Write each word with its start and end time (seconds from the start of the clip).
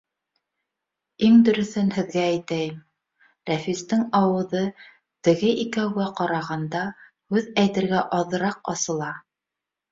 Иң 1.27 1.35
дөрөҫөн 1.49 1.91
һеҙгә 1.97 2.23
әйтәйем: 2.29 2.79
Рәфистең 3.51 4.03
ауыҙы, 4.21 4.65
теге 5.29 5.53
икәүгә 5.67 6.11
ҡарағанда, 6.23 6.85
һүҙ 7.37 7.55
әйтергә 7.67 8.05
аҙыраҡ 8.23 8.77
асыла. 8.77 9.15